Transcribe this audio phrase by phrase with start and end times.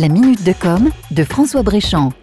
[0.00, 2.14] La minute de com de François Bréchamp.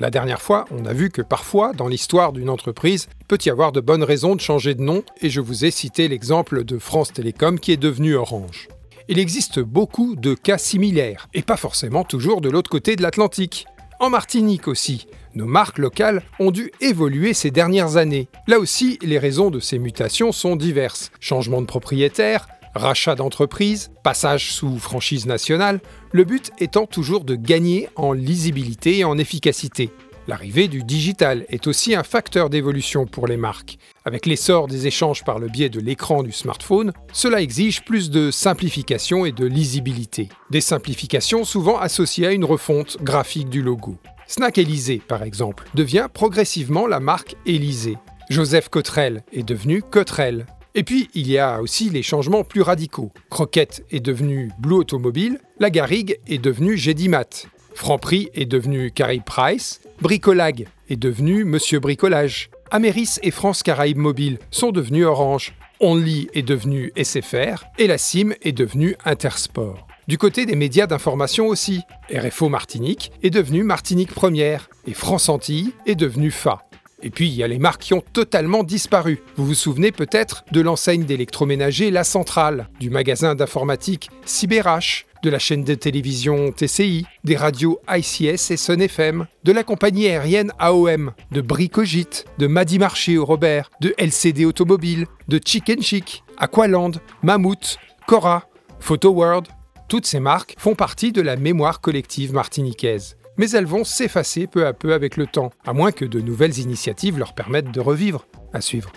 [0.00, 3.50] La dernière fois, on a vu que parfois, dans l'histoire d'une entreprise, il peut y
[3.50, 6.76] avoir de bonnes raisons de changer de nom, et je vous ai cité l'exemple de
[6.76, 8.66] France Télécom qui est devenu Orange.
[9.06, 13.64] Il existe beaucoup de cas similaires, et pas forcément toujours de l'autre côté de l'Atlantique.
[14.00, 15.06] En Martinique aussi,
[15.36, 18.26] nos marques locales ont dû évoluer ces dernières années.
[18.48, 21.12] Là aussi, les raisons de ces mutations sont diverses.
[21.20, 25.80] Changement de propriétaire, rachat d'entreprise, passage sous franchise nationale,
[26.12, 29.90] le but étant toujours de gagner en lisibilité et en efficacité.
[30.28, 33.78] L'arrivée du digital est aussi un facteur d'évolution pour les marques.
[34.04, 38.30] Avec l'essor des échanges par le biais de l'écran du smartphone, cela exige plus de
[38.30, 40.28] simplification et de lisibilité.
[40.50, 43.96] Des simplifications souvent associées à une refonte graphique du logo.
[44.28, 47.98] Snack Élysée, par exemple, devient progressivement la marque Élysée.
[48.28, 50.46] Joseph Cotrel est devenu Cotrel.
[50.74, 53.12] Et puis, il y a aussi les changements plus radicaux.
[53.28, 59.80] Croquette est devenu Blue Automobile, la Garrigue est devenue Gédimat, Franprix est devenu Carrie Price,
[60.00, 66.42] Bricolag est devenu Monsieur Bricolage, Améris et France Caraïbes Mobile sont devenus Orange, Only est
[66.42, 69.88] devenu SFR et la CIM est devenue Intersport.
[70.06, 71.82] Du côté des médias d'information aussi,
[72.14, 76.62] RFO Martinique est devenu Martinique Première et France Antilles est devenu FA.
[77.02, 79.20] Et puis, il y a les marques qui ont totalement disparu.
[79.36, 85.38] Vous vous souvenez peut-être de l'enseigne d'électroménager La Centrale, du magasin d'informatique CyberH, de la
[85.38, 91.12] chaîne de télévision TCI, des radios ICS et Sun FM, de la compagnie aérienne AOM,
[91.30, 97.78] de Bricogit, de Madi Marché au Robert, de LCD Automobile, de Chicken Chic, Aqualand, Mammouth,
[98.06, 99.48] Cora, Photo World.
[99.88, 104.66] Toutes ces marques font partie de la mémoire collective martiniquaise mais elles vont s'effacer peu
[104.66, 108.26] à peu avec le temps, à moins que de nouvelles initiatives leur permettent de revivre.
[108.52, 108.92] À suivre.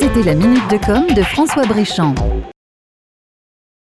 [0.00, 2.14] C'était la minute de com de François Bréchamp.